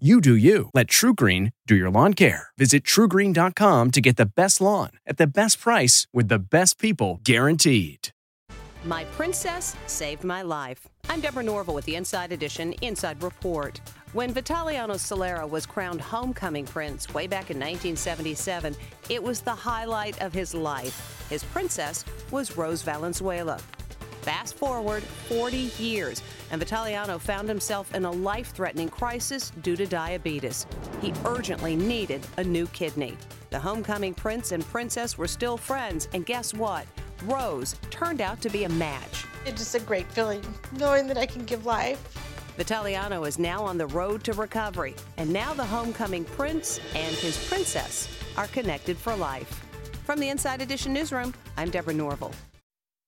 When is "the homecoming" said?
33.50-34.14, 45.52-46.24